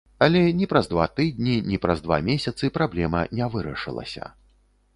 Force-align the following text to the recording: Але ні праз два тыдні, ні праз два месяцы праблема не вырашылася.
Але 0.27 0.39
ні 0.61 0.67
праз 0.71 0.87
два 0.93 1.05
тыдні, 1.19 1.57
ні 1.69 1.77
праз 1.85 2.01
два 2.07 2.17
месяцы 2.31 2.71
праблема 2.81 3.23
не 3.41 3.51
вырашылася. 3.57 4.35